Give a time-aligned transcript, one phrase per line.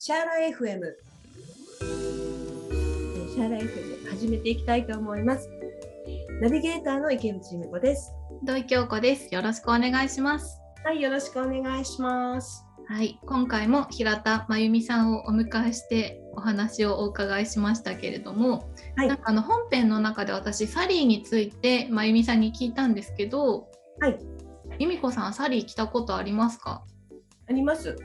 [0.00, 0.80] シャーラ FM
[3.34, 5.50] シャーラ FM 始めていきたいと思います。
[6.40, 8.12] ナビゲーターの池内美子です。
[8.44, 9.34] 土井京子です。
[9.34, 10.60] よろしくお願いします。
[10.84, 12.64] はいよろしくお願いします。
[12.86, 23.66] はい今回も平田真由美さんをお迎えしてお話をお伺いしましたけれども、はい、なんかあの本編の中で私サリーについて真由美さんに聞いたんですけど
[23.98, 24.18] はい。
[24.78, 26.84] 由美子さんサリー来たことありますか？
[27.48, 27.96] あります。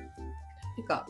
[0.75, 1.05] てか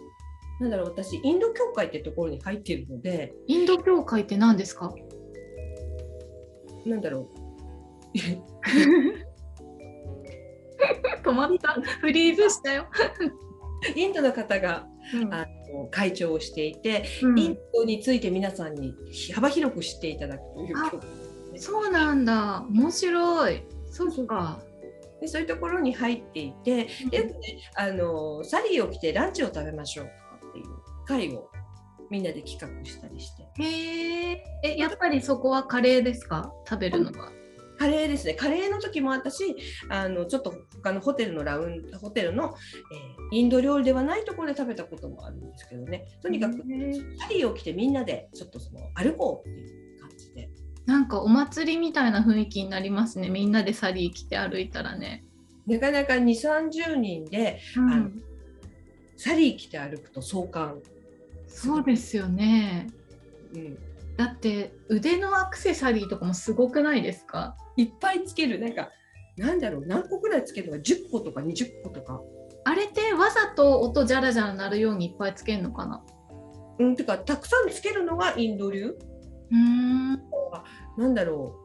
[0.64, 3.34] なんだろう私インド教会ってところに入っているので。
[3.48, 4.94] インド教会って何ですか？
[6.86, 7.28] なんだろう。
[11.22, 11.74] 止まった。
[12.00, 12.86] フリーズしたよ。
[13.94, 18.96] インドの方が、うん、あの会長をしていて、うん、インドについて皆さんに
[19.34, 21.10] 幅広く知っていただくという教会、
[21.52, 22.66] ね、そうなんだ。
[22.70, 23.64] 面白い。
[23.92, 24.62] そうか
[25.20, 27.34] でそういうところに入っていて、うん、で、ね、
[27.76, 30.12] あのサリーを着てランチを食べましょう
[31.06, 31.50] 会を
[32.10, 33.44] みんなで企画したりして。
[33.62, 34.32] へ
[34.64, 36.52] え、やっぱりそこはカレーですか？
[36.68, 37.32] 食べるのは。
[37.80, 38.36] カレーですね。
[38.36, 39.56] カレーの時もあったし、
[39.90, 42.54] あのちょっと他のホテルのラウンホテルの、
[43.32, 46.06] えー、インド料理ではないところで食べたこともあるんですけどね。
[46.22, 46.62] とにかくサ
[47.30, 50.50] リーを着てみんなでちょっとその歩こうっていう感じで。
[50.86, 53.30] なんかお祭りみたいな雰囲気になりますね。
[53.30, 55.26] みんなでサリー着て歩いたらね。
[55.66, 58.10] なかなか2、30人で、うん、あの
[59.16, 60.82] サリー着て歩くと壮観
[61.56, 62.88] そうですよね、
[63.54, 63.78] うん、
[64.18, 67.56] だって腕のアクセサリーとかもすごくないですか？
[67.78, 68.60] いっぱいつける。
[68.60, 68.90] なんか
[69.38, 69.86] なんだろう。
[69.86, 72.22] 何個ぐらいつけるのか？10個とか20個とか。
[72.66, 76.04] あれってわざと音じゃらじゃら鳴るようにいっぱいつけるのかな？
[76.80, 78.98] うんてかたくさんつけるのがインド流。
[79.52, 80.14] うん。
[80.98, 81.56] なんだろ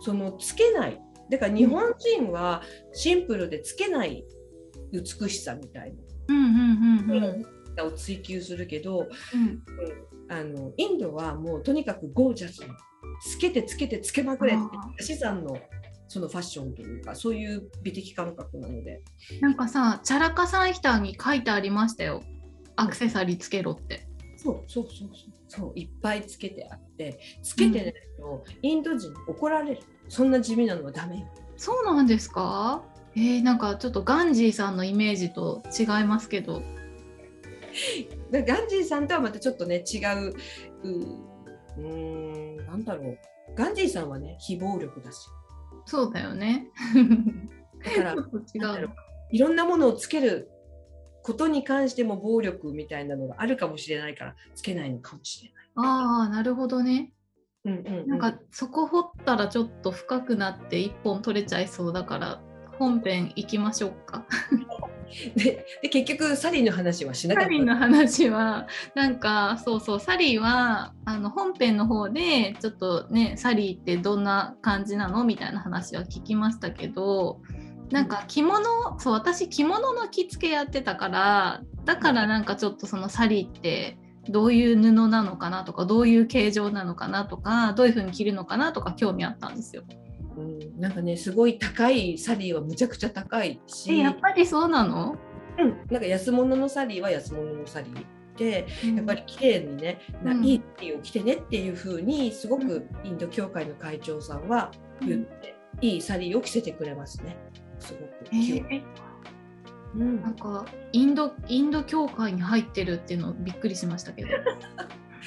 [0.00, 0.02] う。
[0.02, 1.00] そのつけない。
[1.30, 4.24] だから日本人はシンプルでつけない
[4.92, 5.94] 美しさみたい
[6.28, 7.24] な
[7.82, 9.62] を追求するけど、うん、
[10.28, 12.66] あのインドはもうとにかくゴージャスに
[13.22, 14.56] つけてつけてつけまくれっ
[14.98, 15.58] て資産の
[16.06, 19.02] そのファッションというかそういう美的感覚なので。
[19.40, 22.22] なんかさチャラカサンヒターに書いてありましたよ。
[22.76, 24.06] アクセサリーつけろって。
[24.36, 25.08] そうそうそう
[25.48, 25.72] そう。
[25.74, 31.26] いっぱいつけてあってつけてないとインド人怒られる、そんな地味なのはダメよ。
[31.56, 32.82] そうなんですか？
[33.16, 36.62] えー、なんかちょっとガンジーさんのイメージと違いますけど。
[38.32, 40.34] ガンジーさんとはまたちょっとね違う
[40.82, 41.24] う
[41.78, 43.18] うんなんだろう
[43.54, 45.28] ガンジーさんはね非暴力だし
[45.86, 46.68] そうだよね
[47.84, 48.12] だから
[48.54, 48.90] 違う
[49.30, 50.50] いろんなものをつける
[51.22, 55.64] ことに関しても暴力みたいなのがあるかもしれないからつけないのかもしれない。
[55.76, 57.12] ああなるほどね。
[57.64, 62.42] うんうん、うん、なんかそこ掘ったらちょっと深くなって一本取れちゃいそうだから
[62.78, 64.26] 本編行きましょうか。
[65.36, 67.46] でで結局サリーの話はしなかった。
[67.46, 77.40] サリーの話はなんかそうそうサリーはあの本編の方でちょっとねサリーってどんな感じなのみたいな話は聞きましたけど
[77.90, 83.98] なんか着物そう私着物の着付けやってたからだからなんかちょっとそのサリーって
[84.28, 89.82] どういう布なのかなとかどういう形状なのかなとかどういう風に着るのかなとか興味あったんですよ。
[90.36, 93.98] うん、なんかねすごい高いサリーはむちゃくちゃ高いし。
[93.98, 95.16] やっぱりそうなの？
[95.58, 107.36] うん、なんか安物のサリーは安物のサリーで、うん、やっぱり綺麗にね、うん、いいサリーを着てねっていう風にすごくインド協会の会長さんは言って、うん、いいサリーを着せてくれますね。
[107.78, 108.06] すごく。
[108.32, 108.82] えー。
[109.94, 114.28] うん、なんかインドインド協会に入ってるっていうのびっくりしましたけど。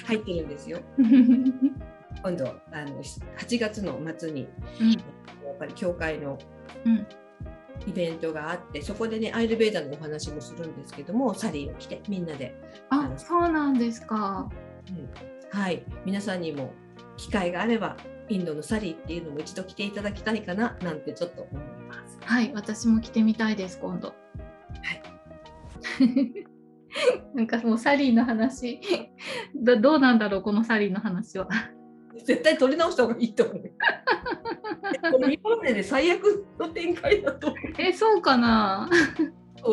[0.05, 0.79] 入ってるんですよ
[2.23, 4.47] 今度あの8月の末に、
[4.79, 4.97] うん、や
[5.53, 6.37] っぱり教会の
[7.85, 12.55] イベントがあってそこでねアイルベーダのお話もするんですけどもサリーを着てみんなで。
[12.89, 14.49] あそうなんですか、
[14.89, 15.83] うん、はい。
[16.05, 16.73] 皆さんにも
[17.17, 17.97] 機会があれば
[18.29, 22.17] インドのサリーっていうのも一度着ていただきたいかななんてちょっと思います。
[22.21, 24.09] はい私も着てみたいです今度。
[24.09, 25.03] はい。
[27.35, 28.81] なんかもうサリーの話
[29.53, 31.47] どうなんだろうこのサリーの話は
[32.23, 33.61] 絶対取り直した方がいいと思う。
[35.11, 37.53] この今までで最悪の展開だと。
[37.77, 38.89] え、そうかな？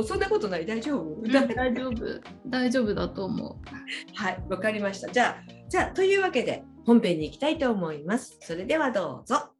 [0.06, 0.66] そんなことない。
[0.66, 2.20] 大丈夫、うん、大丈夫。
[2.46, 4.14] 大丈夫だと思う。
[4.14, 5.08] はいわかりました。
[5.08, 8.38] じゃあじゃあというわけで本編に行きたいと思います。
[8.40, 9.50] それではどうぞ。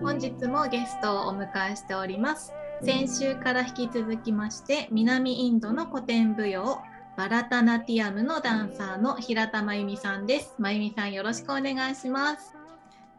[0.00, 2.52] 本日もゲストをお迎えしております。
[2.82, 6.78] 先週から引き続きまして南インドの古典舞踊
[7.16, 10.54] バラタナティアムのダンサーの平田真由美さんです。
[10.58, 12.52] 真由美さんよろしくお願いします。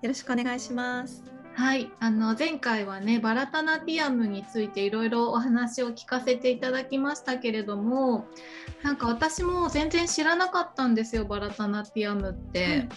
[0.03, 1.23] よろしくお願いします。
[1.55, 8.27] はい、あの前回はねバラタナティアムについていろいろお話を聞かせていただきましたけれども
[8.83, 12.87] なんか私も全然知らなかったんですよバラタナティアムって。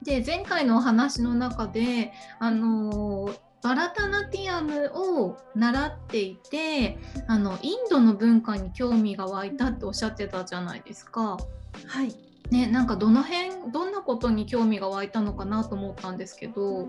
[0.00, 11.38] うん、で前回のお話の中であのバラタナティアムを習っていてあのインドの文化に興味が湧いたっておっしゃってたじゃないですか。
[11.86, 12.14] はい
[12.50, 16.88] ね、なんかどの辺どんなことに興味が湧いたのかなと思ったんですけど。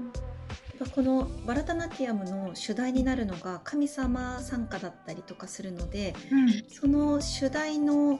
[0.95, 8.19] このバラタナティアムの主題になるのが神様参加だったりとかするので、うん、その主題の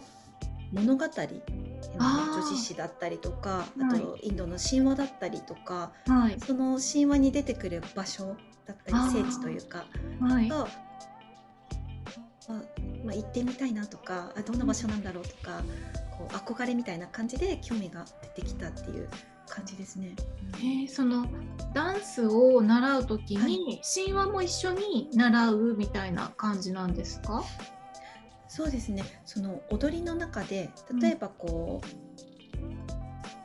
[0.72, 1.06] 物語
[1.98, 8.36] 女子誌だったりとかあとインドの神話だったりとか、はい、その神話に出てくる場所
[8.66, 9.86] だったり聖地というか
[10.20, 10.68] が、
[13.04, 15.62] まあ、行ってみたいなとかあどんな場所なんだろうとか
[16.18, 18.06] こう憧れみたいな感じで興味が
[18.36, 19.08] 出てきたっていう
[19.48, 20.16] 感じですね。
[20.60, 21.26] えー、その
[21.74, 27.44] ダンスを習う時に、はい、神話も一緒に習うみたいな感じなんですか？
[28.52, 29.02] そうですね。
[29.24, 32.78] その踊りの中で例えばこう、うん、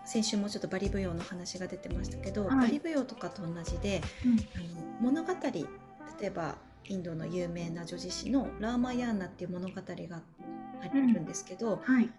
[0.04, 5.64] 先週もちょっとバリ舞踊の話が出てましたけど、はい、バリ舞踊とかと同じで、うん、あの物語例
[6.22, 6.56] えば
[6.86, 9.82] インドの有名な女子誌のラーマヤーナっていう物語が
[10.82, 11.94] あるんですけど、うん。
[11.94, 12.10] はい、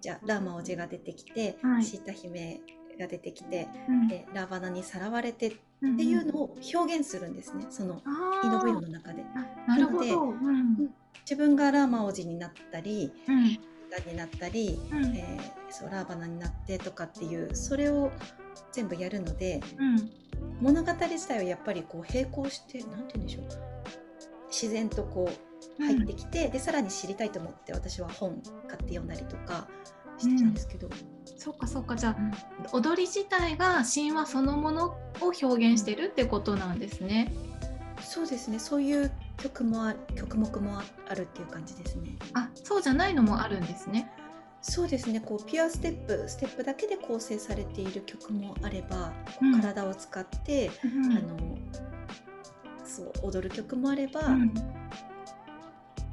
[0.00, 2.60] じゃあラーマ王子が出てきて、はい、シータ姫
[2.98, 8.02] が出てきて、うん、でラバナにさらわれてっていうのを表現するんですね、その
[8.42, 9.24] イノブイの中で。
[9.68, 10.90] なので、うん、
[11.20, 13.44] 自分がラーマ王子になったり、うん、
[14.10, 18.10] になったり、うん、えー、そうラーバナになってとかっていうそれを
[18.72, 19.60] 全部やるので、
[20.60, 23.44] 物語自体はやっぱりこう並行して何て言うんでしょう。
[24.48, 25.30] 自然とこ
[25.78, 29.66] う入ってきて、でさらに知りたいと思って私は本買って読んだりとか
[30.18, 30.88] してたんですけど。
[31.36, 31.96] そっかそっか。
[31.96, 32.16] じゃあ、
[32.72, 34.86] うん、踊り自体が神話そのもの
[35.20, 37.32] を表現してるってことなんですね。
[38.00, 38.58] そうですね。
[38.58, 42.16] そういう曲もあ曲目もあるっていう感じですね。
[42.34, 44.10] あそうじゃないのもあるんですね。
[44.60, 45.20] そうですね。
[45.20, 51.36] こうピュアステップステップだけで構成されている曲もあれば、うん、体を使って、うん、あの
[52.84, 54.54] そう踊る曲もあれば、うん、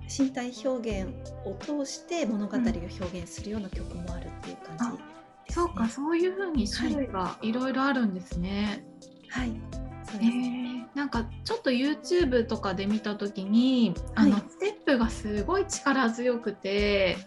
[0.09, 1.13] 身体表現
[1.45, 2.75] を通して物語を表
[3.21, 7.51] 現するような曲もあるっていう感じそうか、そういうふうに種類がい。
[7.51, 8.85] ろいろあるんですね。
[9.29, 9.59] はい。
[10.03, 17.17] そうですね、えー、なんかちょっと YouTube とかで見た時に、あの、ステップがすごい力強くて、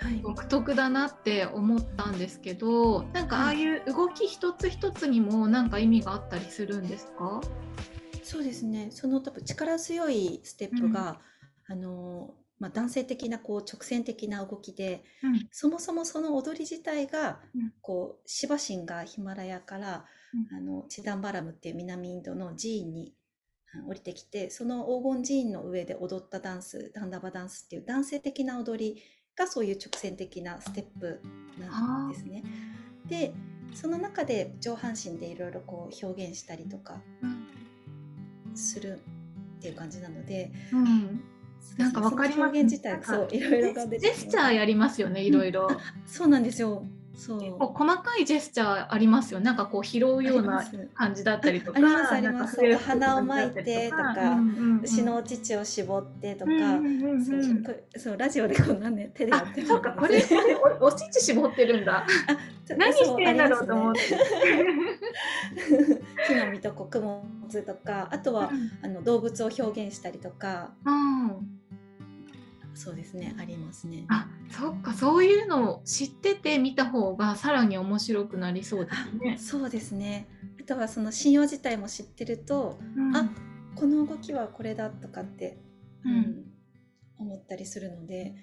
[0.00, 3.66] はい、独特だなって思ったんですけどなんかああい。
[3.66, 7.40] う動き一つ一つにもなんか意味があったりするんですか？
[8.22, 8.88] そうですね。
[8.90, 11.18] その多分力強いステップが、
[11.70, 17.40] うん、あのまあ、男性的なこう直線的な動きで、うん、そもそもその踊り自体が、
[17.80, 20.02] こうシバ神がヒマラヤから、うん、
[20.52, 23.14] あのチダンバラムっていう南インドの寺院に
[23.88, 29.02] 降りてきてその黄金寺院の上で踊ったダンスダンダバダンスっていう男性的な踊り
[29.36, 31.20] がそういう直線的なステップ
[31.58, 32.42] なんですね。
[33.06, 33.32] で
[33.74, 37.02] その中で上半身でいろいろこう表現したりとか
[38.54, 39.00] する
[39.58, 41.20] っていう感じなので、うん、
[41.76, 42.40] なんかわかります。
[42.42, 45.68] 表現自体そういろいろが出て、ジェスチャーやりますよねいろいろ。
[46.06, 46.84] そうなんですよ。
[47.16, 47.38] そう。
[47.58, 49.40] 細かいジェスチャーありますよ。
[49.40, 50.62] なんかこう拾うような
[50.94, 52.76] 感じだったりとかありますあります。
[52.76, 54.14] 鼻を巻いてとか、
[54.82, 56.50] 牛の乳を絞ってとか、
[57.96, 60.22] そうラジオでこんなね手でやってそうかこれ
[60.80, 62.06] お乳絞ってるんだ。
[62.76, 64.00] 何してんだろうと思って。
[66.28, 67.22] 木の実と穀物
[67.62, 68.50] とかあとは、
[68.82, 70.72] あの動物を表現したりとか。
[70.84, 71.65] うん
[72.76, 74.04] そうですねありますね。
[74.08, 79.38] あそっかそういうのを知ってて見た方がさらに面白くなりそうですね。
[79.38, 80.28] そうですね。
[80.60, 83.30] あとはその信用自体も知ってると、うん、あ
[83.74, 85.58] この動きはこれだとかって、
[86.04, 86.44] うん、
[87.18, 88.34] 思ったりするので、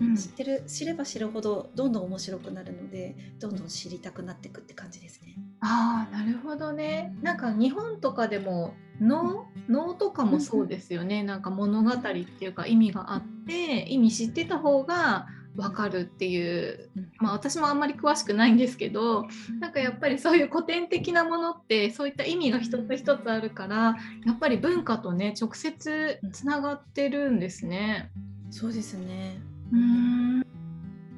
[0.00, 5.36] うん、知ってる知れば知るほどどんどん面白くなるのでどんどん知りたくなっていくって感じですね。
[5.60, 7.14] ああなるほどね。
[7.22, 19.26] なんか日本とかでも能能とかもそうですよね、うん、なんか物語っていうか意味があって意味知ってた方が分かるっていう、まあ、私もあんまり詳しくないんですけど
[19.60, 28.10] なんかやっぱりそういう古典的なものってそういった意味が一つ一つあるからやっぱり文化とね直接つながってるんですね。
[28.50, 29.38] そうですね
[29.72, 30.40] うん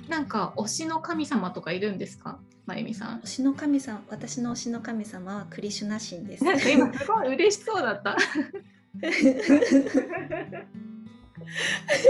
[0.09, 2.39] なんか推しの神様とかいるんですか？
[2.67, 3.21] まゆみさん。
[3.21, 6.45] 推しの神様、私の推しの神様はクリシュナ神です。
[6.45, 8.17] なんか今すごい嬉しそうだった。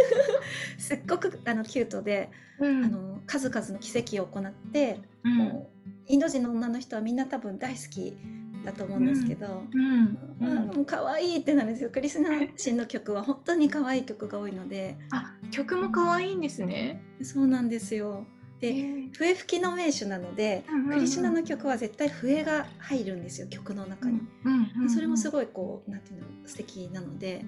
[0.78, 8.16] すっごくあのキュートで、うん、あの数々の奇跡を行って、うん、もうインド人の女の人はみんな多分大好き
[8.64, 10.18] だと思うんですけど、うん。
[10.40, 10.70] うん。
[10.70, 13.22] うん、可愛いってなるんですよクリスナシンの曲は。
[13.22, 14.96] 本当に可愛い曲が多いので。
[15.10, 17.02] あ曲も可愛いんですね。
[17.22, 18.26] そうなんですよ。
[18.60, 27.44] で笛吹きの名手なので、うんうんうん、クリシュナの曲は絶対笛が入るんですよ曲の中に、うんうんうん、それもすごいこうなんていうの素敵なので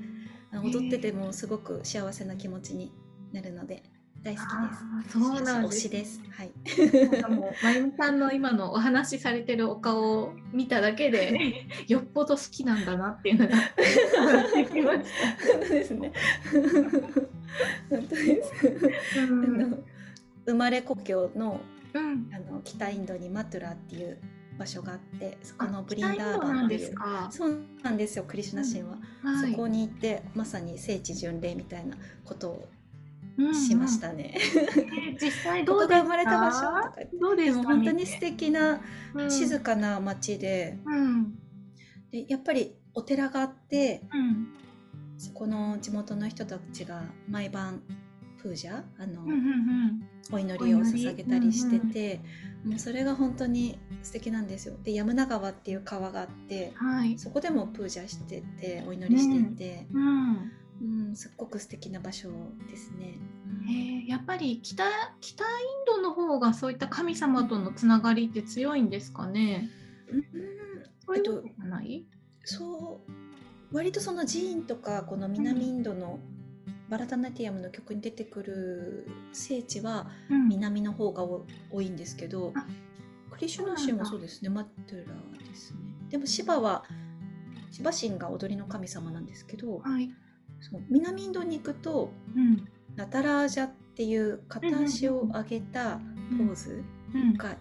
[0.63, 2.93] 踊っててもすごく幸せな気持ちに
[3.33, 3.83] なるので
[4.23, 5.19] 大好きです。
[5.19, 5.79] そうなんです。
[5.79, 6.21] 推しです。
[6.31, 7.31] はい。
[7.31, 15.53] もうまゆみさんの今のお話しされてるお顔を見ただけで よっぽど好きなんだなっていうのがきました。
[15.53, 16.13] 本当ですね。
[17.89, 18.67] 本当です。
[19.19, 19.85] うん
[20.47, 21.61] 生まれ故郷の,、
[21.93, 24.19] うん、あの北インドにマトゥラっていう
[24.59, 26.95] 場所があってそこのブリンダーバンっていう。
[27.31, 32.69] そうなんですよクリシュナ神は、うんはい、そこに行ってまさに聖地巡礼みたいなことを
[33.53, 34.35] しましたね。
[34.75, 37.65] うんうん、実際どうが生まれた場所とかどうですか？
[37.65, 38.81] 本当に素敵な
[39.29, 40.79] 静かな町で。
[40.87, 41.39] うん、
[42.11, 44.49] でやっぱりお寺があって、うん、
[45.19, 47.83] そこの地元の人たちが毎晩
[48.47, 52.21] プージャあの、うんうんうん、お祈りを捧げたりしてて、
[52.63, 54.77] うんうん、もうそれが本当に素敵なんですよ。
[54.85, 62.31] でヤムナ川っていう川があって、はい、そこでもプージャしててお祈りしてて、うん、うん、すっごく素敵な場所
[62.71, 63.19] ですね。
[63.69, 64.85] へやっぱり北
[65.21, 65.51] 北イン
[65.89, 69.69] ドの方がそういった神様とのつながりって強いんですかね？
[70.13, 70.23] うん、
[71.05, 72.05] そういうのない？
[72.45, 76.36] そう割とその寺院とかこの南インドの、うん
[76.89, 80.11] バラタナティアムの曲に出てくる聖地は
[80.49, 82.53] 南の方が多いんですけど、うん、
[83.31, 84.49] クリシュナ神はそうですね。
[84.49, 85.81] マトゥラですね。
[86.11, 86.85] でもシバは
[87.71, 90.11] シバ神が踊りの神様なんですけど、はい、
[90.61, 96.01] そう南インドに行くと、うん、ナタラージャっていう片足を上げた
[96.39, 96.85] ポーズ
[97.37, 97.57] が、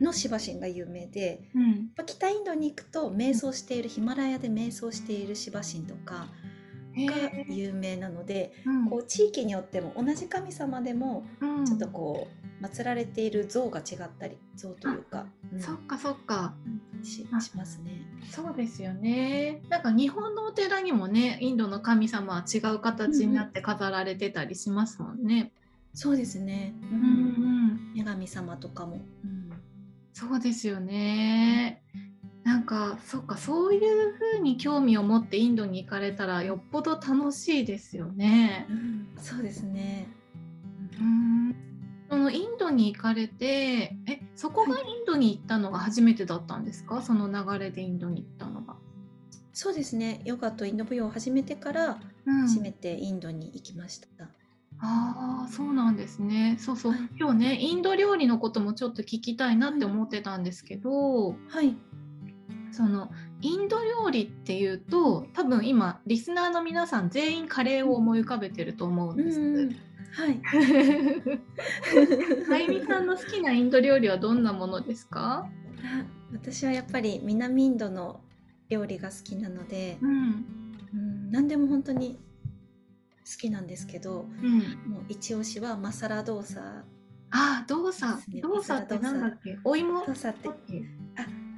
[0.00, 6.28] のシバ神が有名で、うん、北インドに行くと瞑想しているヒマラヤで瞑想しているシバ神とか、
[6.96, 7.14] が
[7.48, 8.52] 有名なので、
[8.88, 11.24] こう地域によっても同じ神様でも
[11.66, 12.28] ちょっとこ
[12.62, 16.54] う祀られている像が違ったり像というか、うん、そっかそっか。
[17.02, 18.00] ししますね。
[18.30, 19.62] そうですよね。
[19.68, 25.52] なんか日本のお寺にもねインドの神様は違う形になって飾られてたりしますもんね、
[25.92, 29.50] うん、そうですね、うん、うん、女神様とかも、うん、
[30.12, 31.82] そうですよね、
[32.44, 38.66] なんかそうかそういうふうに興味を持ってインドに行かれたらよっぽど楽しいですよね。
[38.70, 40.08] うん、そうですね。
[41.00, 41.56] うん
[42.10, 48.76] そのインドに行かれてえそこがインドに行ったのが初めてだったんですか、はい、その流れでインドに行ったのが。
[49.52, 52.00] そうですねヨガとインド舞踊を始めてから
[52.42, 54.08] 初めてインドに行きました。
[54.24, 54.28] うん、
[54.80, 56.56] ああそうなんですね。
[56.60, 61.76] そうそう、はい、今日ねインド料理のこともちょっと聞きたいなって思ってたんですけど、はい、
[62.74, 69.40] そのインド料理っていうと多分今リスナーの皆さん全員カレーを思い浮かべてると思うんです。
[69.40, 69.76] うん
[70.16, 70.40] はい。
[72.52, 75.48] あゆみさんの好きなインド料理はどんなものですか？
[76.32, 78.20] 私はやっぱり南インドの
[78.68, 80.44] 料理が好きなので、うん、
[80.92, 82.16] うん、何でも本当に
[83.24, 84.58] 好きなんですけど、うん、
[84.92, 86.84] もう一押しはマサラドーサ。
[87.30, 89.58] あ、ドーサ、ドーサってなんだっけ？
[89.64, 90.06] お芋？
[90.06, 90.48] ドーサって。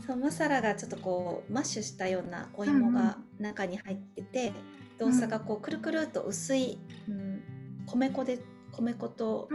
[0.07, 4.53] あ、そうマサラがちょっとこうマッシュしたようなお芋が中に入ってて、
[4.99, 7.43] 動作がこうくるくると薄い、うん、
[7.87, 8.39] 米粉で
[8.73, 9.49] 米粉と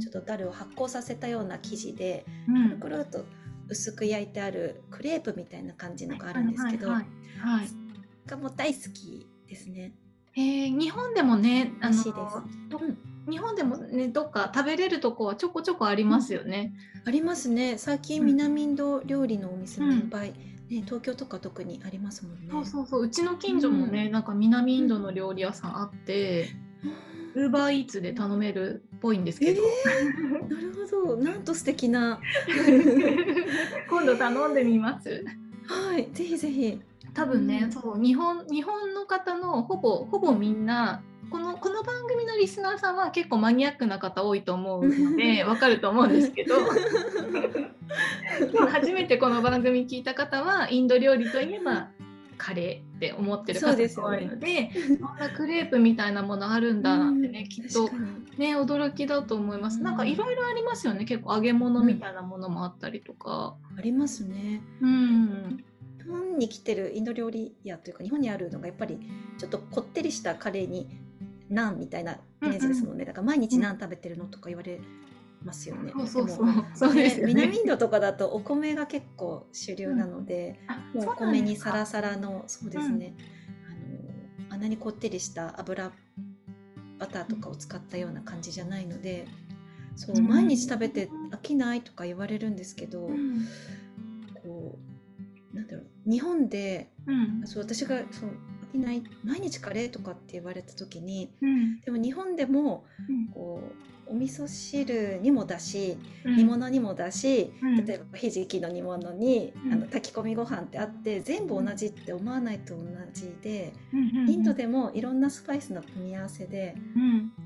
[0.00, 3.24] ちょっとダルを発酵させたような生地で、くるくるっと
[3.68, 7.06] 薄く焼いてあるクレープみたいな感じのがあるんですけど、はい
[8.26, 9.92] がもう大好きですね。
[10.36, 11.94] えー、日本でもね、あの、
[13.28, 16.74] 日本でもねどっか食べれるとこはちょこちょこありますよね。
[17.04, 17.78] ありますね。
[17.78, 22.48] 最近南インド料理のお店もいっぱい、うん、ね東京とか特にありますもんね。
[22.50, 23.02] そうそうそう。
[23.02, 26.50] うちの近所もね、うん、なんか南インドの料理屋さんあって。
[27.34, 31.16] ウーバーイーツで頼めるっぽいんですけど、えー、なるほど。
[31.16, 32.20] なんと素敵な。
[33.88, 35.24] 今度頼んでみます。
[35.66, 36.80] はいぜひぜひ。
[37.14, 41.02] 多分ね、うん、そう日本日本の方のほぼほぼみんな
[41.32, 46.56] このこの番組のリスナーさんは結構マニアックな方多いと思うので わかると思うんですけど
[48.52, 51.88] 今日 初めてこの番組聞いた方はインド料理といえば
[52.36, 57.88] カレーって思ってる方が多いのでそんなクレープみたいなものあるんだなってね、きっと
[58.36, 59.80] ね驚きだと思います。
[59.80, 63.56] なんかいろいろありますよね結構揚げ物みたいなものもあったりとか。
[63.78, 64.60] ありますね。
[64.82, 65.64] うん
[66.02, 68.98] 日本に来てるインド料理屋というか日本にあるのがやっぱり
[69.38, 70.88] ちょっとこってりしたカレーに
[71.52, 74.80] ナンみたいなイメージですもんね、だから毎日ナン食べてるのとか言われ
[75.44, 75.92] ますよね。
[75.96, 76.28] そうそう
[76.74, 76.94] そう。
[76.94, 80.60] ですね、南インドとかだとお米が結構主流なので、
[80.94, 83.14] うん、もうお米にサラサラのそうですね、
[84.46, 85.92] うん、あのあんなにこってりした油
[86.98, 89.26] バターとかを使ったような感じじゃないので、
[89.96, 93.10] そう毎日食べて飽きないとか言われるんですけど、
[94.42, 94.78] こ
[95.52, 96.92] うなんだろう日本で、
[97.44, 98.30] そう私がそう
[98.72, 101.30] 飽きない毎日カレーとかって言われた時に、
[101.84, 102.84] でも日本でも
[103.34, 103.60] こ
[104.08, 116.74] うお味噌汁にもだし、うん、煮物にもだし、うん、例えばひじきの煮物に、うん、あの炊き込みご飯ってあって全部同じって思わないと同じで、インドでもいろんなスパイスの組み合わせで、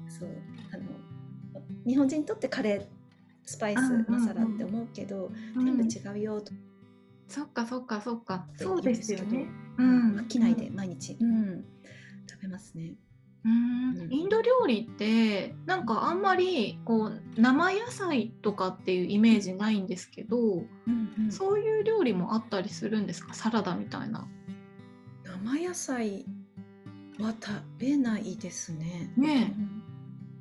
[0.09, 0.29] そう
[0.73, 0.85] あの
[1.87, 2.87] 日本人にとってカレー
[3.45, 6.53] スパイスマサラって思うけど、全部違うよと。
[7.29, 8.47] そっかそっかそっか。
[8.57, 9.21] そうですよ。
[9.21, 9.47] ね。
[9.79, 11.65] うん、飽きないで毎日、うん、
[12.29, 12.95] 食べますね。
[13.45, 14.09] うん。
[14.11, 23.35] インド料理ってなんかあんまりこう生野菜とかっていうイメージないんですけど、うんうん、そういう料理もあったりするんですか？
[23.35, 24.27] サラダみたいな。
[25.25, 26.25] 生野菜
[27.19, 29.13] は食べないですね。
[29.17, 29.55] ね、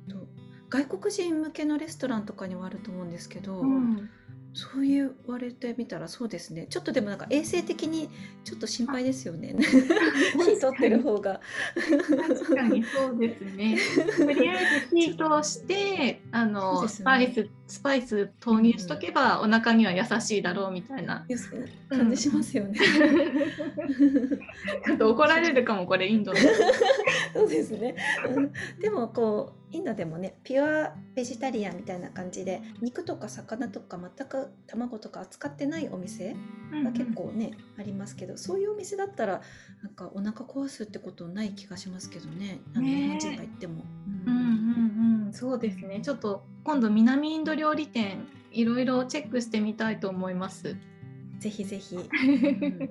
[0.08, 0.28] うん、
[0.68, 4.08] 外国人向けのレストランとかにはあると思うんですけど、うん、
[4.56, 6.66] そう言われてみたらそうですね。
[6.70, 8.08] ちょっとでもなんか衛生的に
[8.42, 9.54] ちょっと心配ですよね。
[9.60, 11.42] 火取ってる方が。
[11.74, 12.82] 確かに。
[12.82, 13.78] そうですね。
[14.16, 21.26] とりあえず火通してあの、ね、スパイススパイス投入しとけば、お腹には優しいだろうみたいな。
[21.88, 22.78] 感じしますよね、
[24.84, 26.32] ちょっと怒られるかもこれインド
[27.32, 27.94] そうですね、
[28.80, 36.34] でもこうインドでもねピュアベジタリアンみたいな感じで肉とか魚とか全く卵とか扱ってないお店
[36.84, 39.42] が結構ね、うんうん、ありますけどそういうお店だったら
[39.82, 42.60] なんかお腹壊すってことない気がしますけどね。
[42.74, 43.84] 日本人が行っても。
[44.26, 50.76] うんうんうん、そうですねちょっと今度南インド料理店いろいろチェックしてみたいと思います。
[51.38, 51.96] ぜひぜひ。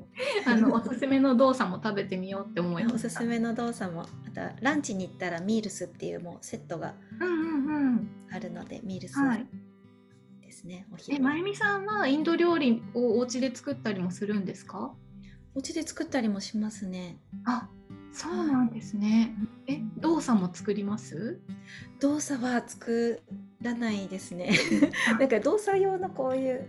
[0.45, 2.95] あのおすすめの動作も食べてみようって思います。
[2.95, 6.93] おすすめの動作も、あとランチに行ったらミールスっていうもうセットが
[8.31, 9.15] あるので、ミールス
[10.41, 10.87] ですね。
[10.93, 11.17] お昼。
[11.17, 14.93] え、まゆみさんはインド料理をお家で作ったりもするんですか？
[15.55, 17.17] お家で作ったりもしますね。
[17.45, 17.69] あ、
[18.15, 19.35] そうなんですね。
[19.67, 21.41] え、動作も作ります？
[21.99, 23.21] 動作は作
[23.61, 24.51] らないですね。
[25.19, 26.67] なんか動作用のこういう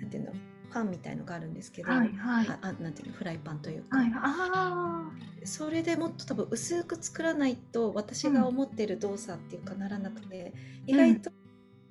[0.00, 0.32] なんていうの？
[0.70, 3.14] パンみたいのがあるんですけど、はいはい、あなんていうの？
[3.14, 5.10] フライパンというか、はい、あ
[5.44, 10.52] それでもっと多分薄く作らないと私が思ってる動作っていうかならなくて、
[10.86, 11.20] うん、意外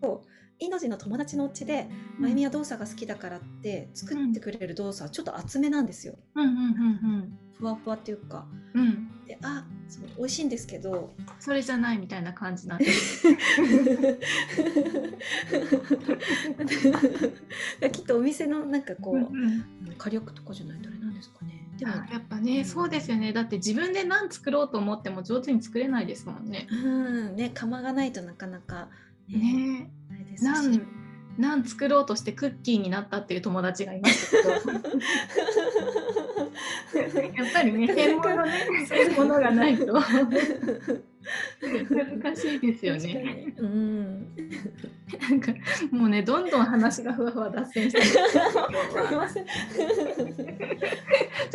[0.02, 0.22] と、
[0.60, 6.16] インド人の友達のうちで、うん、まゆみは動作が好きだからって作ってくれる動作はちょっと厚めなんですよ。
[6.36, 6.44] うん。
[6.44, 6.52] うん。
[6.52, 6.58] うん。
[6.58, 6.64] う
[7.18, 8.48] ん、ふわふわっていうか。
[8.74, 12.86] うん、であそう美味しいんですけどそれじゃないみたいな感じなんで
[17.92, 19.66] きっとお店のなんかこう、うんうん、
[19.98, 21.68] 火力とかじゃないとあれなんですかね。
[21.78, 23.34] でもやっぱね、そうですよね。
[23.34, 26.68] だって自分で何作ろうと思っても上手に作れないですもんね。
[26.72, 27.36] うん。
[27.36, 28.90] ね釜がないとなかなか
[29.30, 29.38] ね。
[29.38, 29.92] ね
[30.40, 30.82] ですし。
[31.38, 34.50] 何作ろうとしてクッキーになったっていう友達がいましたけど。
[36.98, 37.04] や
[37.44, 38.52] っぱりね専物ね
[38.88, 39.94] そういうものがないと。
[39.94, 40.04] 難
[42.36, 43.54] しいですよね。
[43.58, 44.36] うん、
[45.20, 45.54] なんか
[45.92, 48.18] もうねどんどん話がふわふわ脱線してち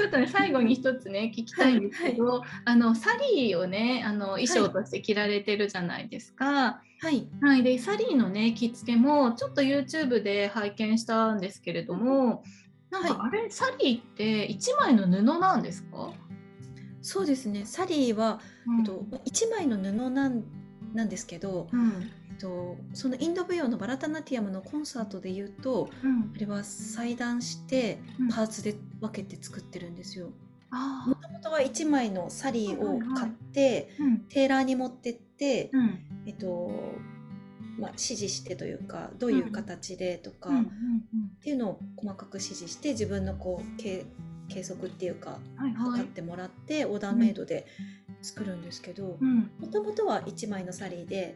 [0.04, 2.40] ょっとね最後に一つね聞きたいんですけど、はい。
[2.40, 6.44] はい、あのサリーをねあの衣装として着られてるじゃないですか。
[6.44, 12.44] はい、はい、でサリーのね着付けもちょっと YouTube で拝見したんですけれども
[12.90, 16.12] なんかあれ、はい、サリーって1枚の布なんですか？
[17.04, 17.64] そうですね。
[17.66, 20.44] サリーは、うん、えっと、1枚の布なん
[20.94, 27.98] なんですけど、うん、えっと、そのインド舞踊のバラタナティアムのコンサートで言うと、うん、あれは裁断して
[28.30, 30.28] パーツで分けて作ってるんですよ。
[31.06, 35.70] もともとは1枚のサリーを買って、はいはい、テーラーに持ってって、
[36.26, 36.70] えっと
[37.78, 40.52] まあ、指示してというかどういう形でとか、っ
[41.42, 44.04] ていうのを細かく指示して自分のこう計
[44.48, 45.38] 計測っていうか、
[45.76, 47.66] 測ってもらってオーダーメイドで
[48.20, 49.16] 作るんですけど
[49.58, 51.34] もともとは1枚のサリーで、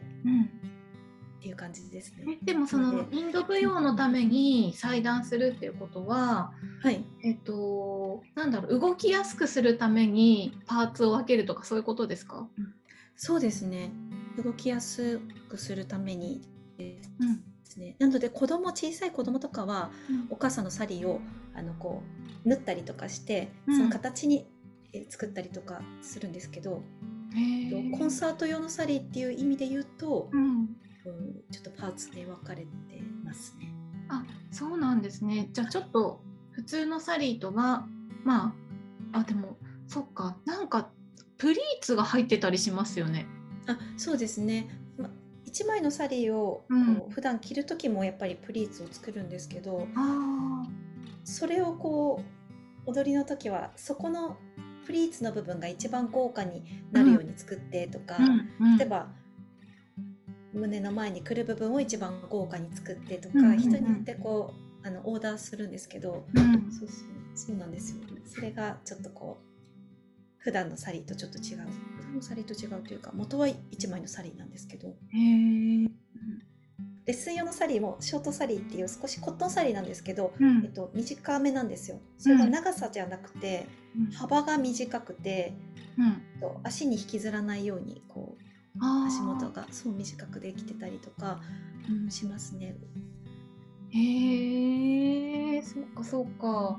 [1.39, 2.37] っていう感じですね。
[2.43, 12.47] でもそのインド舞踊のために裁断するっていうことは、はい、えっとなんだろう動きやすくするためにパーツを分けるとかそういうことですか？
[13.15, 13.91] そうですね。
[14.43, 15.19] 動きやす
[15.49, 16.41] くするために
[16.77, 17.01] で
[17.63, 21.19] すね、うん、なので子供小さい子供とかは、うん、お母さんのサリーを
[21.55, 22.03] あのこ
[22.45, 24.47] う縫ったりとかして、その形に
[25.09, 26.83] 作ったりとかするんですけど、
[27.97, 30.67] コンサート用のサリーっていう意味で言うと、うん、
[31.51, 32.67] ちょっとパーツで分かれて
[33.23, 33.73] ますね。
[34.09, 35.49] あそうなんですね。
[35.51, 36.21] じゃあちょっと
[36.51, 37.85] 普通のサリーとは
[38.23, 38.55] ま
[39.11, 40.37] ああでもそっか。
[40.45, 40.89] なんか
[41.37, 43.27] プリーツが入ってたりしますよね。
[43.67, 44.69] あそうですね。
[44.97, 45.09] ま、
[45.45, 49.87] 1枚のサリーをこう、うん、普段着る時もやっぱりプリーツを作るんですけど
[51.23, 52.21] それをこ
[52.85, 54.37] う踊りの時はそこの
[54.85, 58.17] プリーツの部分が一番豪華になるように作ってとか、
[58.59, 59.07] うん、例えば
[60.53, 63.57] 胸の前に来る部分を一番豪華に作ってとか、うん。
[63.57, 64.53] 人によってこ
[64.83, 67.97] うあのオーダーするんですけど、うん、そうそうそうなんですよ。
[68.25, 69.46] それがちょっとこう
[70.39, 71.57] 普段のサリーとちょっと違う。
[71.97, 74.89] 普段のサリーと違うというか元は1枚のサリーなんですけど。
[74.89, 75.87] へ
[77.07, 82.01] レッスン用のサリーもショートサリーっていう少しコットンサリーなんですけど、うん、えっと、短めなんですよ。
[82.17, 83.65] それが長さじゃなくて、
[83.97, 85.53] うん、幅が短くて、
[85.97, 86.21] うん、
[86.63, 88.47] 足に引きずらないようにこう
[89.07, 91.39] 足元がそう短くできてたりとか、
[91.89, 92.75] うん、しますね。
[93.89, 96.77] へえそっかそっか。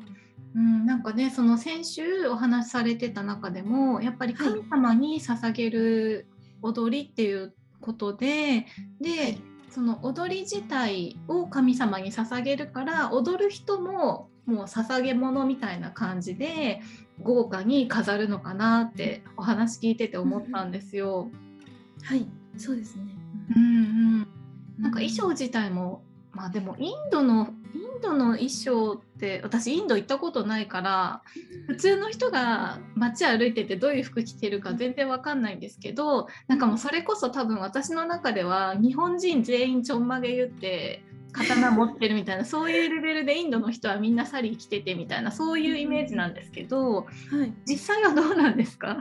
[0.58, 6.26] うん、なんかねその先週お話しされてた中でもやっぱり神様に捧げる
[6.62, 8.66] 踊りっていうことで、はい、
[9.00, 16.80] で、はい、その踊り自体を神様に捧げるから踊る人ももう捧げ物みたいな感じで
[17.22, 21.30] 豪華に飾るのかなってお話聞いてて思ったんですよ。
[21.32, 22.04] うん。
[22.04, 22.26] はい。
[22.56, 23.02] そうですね、
[23.54, 24.28] うんうん、
[24.80, 26.02] なんか衣装自体も
[26.38, 31.22] まあでもインドのインドの衣装って私インド行ったことないから
[31.66, 47.04] 普通の人が街歩いててどういう服着てるか全然わかんないんですけどなんかもうそれこそ多分私の中では日本人全員ちょんまげ言って刀持ってるみたいな そういうレベルでインドの人はみんなサリー着ててみたいなそういうイメージなんですけど、は
[47.44, 48.98] い、実際はどうなんですか？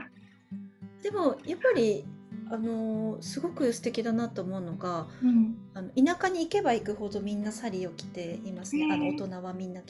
[1.04, 2.04] でもやっぱり
[2.50, 9.88] あのすごく素敵だなと思うのが、うん、あの田舎に行けば行くほどみんなサリーを着ていますね、あの大人はみんな着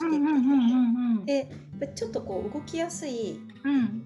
[1.26, 4.02] てて、でちょっとこう動きやすい、うん、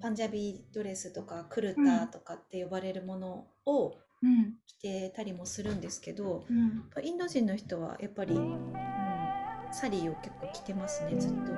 [0.00, 3.96] パンジャビドレスとかクルタとかって呼ばれるものを
[4.66, 8.72] 着てたりもするんですけど、うん、インド人の人はやっぱり、うん、
[9.72, 11.52] サリーを結構着てますねずっと。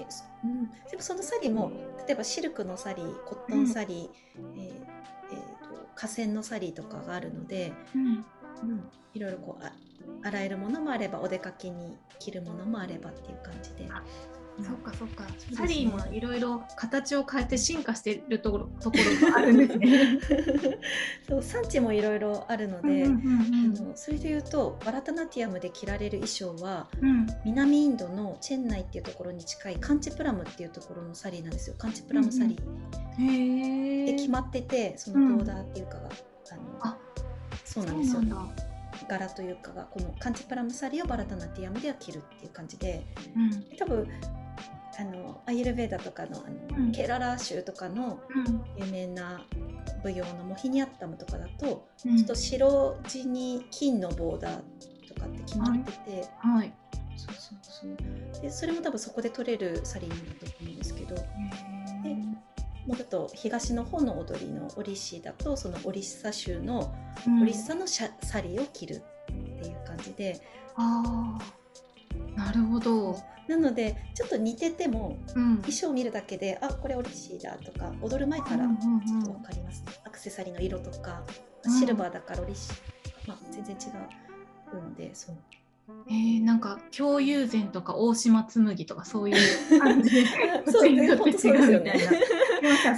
[0.00, 0.06] へ
[0.44, 1.72] うん、でもそのサリーも
[2.06, 8.24] 例えばシルクのサリーコットンサリー、うん、えー、えー、と河川のサリーとかがあるので、うん、
[8.70, 9.72] うん、いろいろこうあ
[10.22, 13.88] 洗えるものもあればお出かけに着るものもあればっていう感じで。
[14.62, 20.18] そっかそっか、サリーもいろいろ形を変えて進化しているところところがあるんですね。
[21.28, 31.76] そう産地もいろいろあるので、あのそれでいうとバラタナティアムで着られる衣装は、うん、南インドのチェンナイっていうところに近いカンチプラムっていうところのサリーなんですよ。
[31.78, 32.62] カンチプラムサリー。
[33.18, 36.12] うんうん、で決まっててそのボーダーっていうかが、うん、あの
[36.80, 36.98] あ
[37.64, 38.22] そうなんですよ。
[39.06, 43.04] 柄というかがこのカンチプラムサリーをバラタナティアムでは着るっていう感じで、
[43.36, 44.08] うん、多分
[44.98, 48.20] あのアイルベーダとかのあの、うん、ケララ州とかの
[48.76, 49.42] 有名な
[50.02, 54.58] 舞踊のモヒニアッタムとかだと、うん、ちょっと白地に金のボーダー
[55.08, 56.72] とかって決まってて、はい、はい、
[57.16, 58.42] そうそうそう。
[58.42, 61.14] でそれも多分そこで取れるサリーなんだと思うんですけど。
[61.14, 61.22] で
[62.86, 66.94] もうちょっと東の方の踊りのオリッシーだとそのオリッサ州の
[67.42, 70.40] オリッサのシャ、サリーを着るっていう感じで。
[70.74, 71.38] あ
[72.34, 73.16] なるほど
[73.48, 81.22] なのでちょっと似てても、うん、衣装を見るだけであこれオリシーだとか踊る前からちょっと分かります、ね、うんうんうん、アクセサリーの色とか、
[81.78, 82.74] シルバーだからオリシー、
[83.26, 83.78] まあ、全然違
[84.76, 85.36] うのでそう
[86.10, 89.36] えー、なんか京友禅とか大島紬とかそういう
[89.80, 90.26] 感じで
[90.66, 91.94] そうですよね。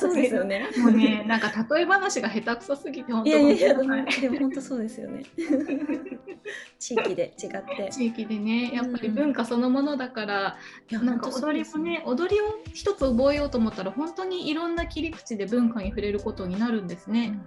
[0.00, 0.68] そうですよね。
[0.78, 5.22] もうねなんか例え話が下手くそすぎて本当いやいやいやでも本当そうですよね。
[6.78, 10.56] 地域で違って地域でねやっぱり文化そのものだから、
[10.92, 17.38] うん、なんか踊りもね踊りを一つ覚えようと思ったら本当にいろんな切り口で文化に触れることになるんですね。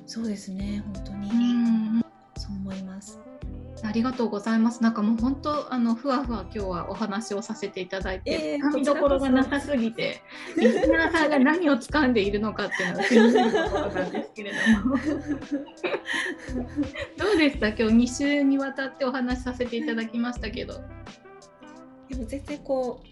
[0.00, 2.04] うん、そうですね本当に、うん、
[2.36, 3.20] そう思います。
[3.84, 4.82] ありがとうございます。
[4.82, 10.22] なんかもう本当あのふわふわ今日はお話をさせていただいて、えー、見どころがなさすぎて、
[10.56, 14.56] リスナーさんが何を掴んでいるのかっていうのが気になるところなんですけれど
[14.88, 14.96] も。
[17.18, 20.80] どうでした今日2週にわたってお話しさせていただきましたけど。
[22.08, 23.06] でも全然こう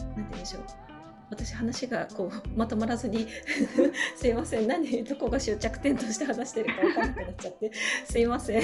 [0.00, 0.87] なんて言うんでしょう。
[1.30, 3.26] 私話がこうまとまらずに
[4.16, 4.66] すいません。
[4.66, 7.72] 何どこが終着点として話してるか分からなくなっちゃって。
[8.04, 8.62] すいません。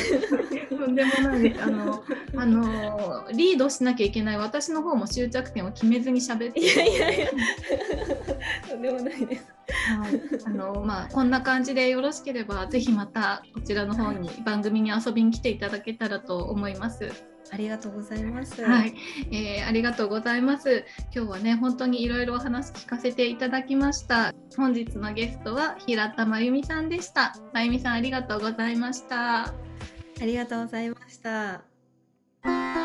[0.69, 1.61] とんでもない。
[1.61, 2.05] あの
[2.37, 7.31] あのリードしなきゃいけない私の方も終着点を決めずに喋っていやいやいや。
[8.69, 9.55] とんでもないです。
[9.67, 17.34] はい、あのまあこんな感じでよろしければぜひまたこちらの方に番組に遊びに来ていただけたらと思います。
[17.55, 18.65] ありがとうございます。
[18.65, 18.95] はい、
[19.31, 20.85] えー、ありがとうございます。
[21.15, 24.33] 今日はね本当にいろいろお話聞かせていただきました。
[24.57, 27.33] 本日のゲストは平田真由美さんでした。
[27.53, 29.45] 真由美さんありがとうございました。
[29.45, 29.55] あ
[30.21, 32.84] りがとうございました。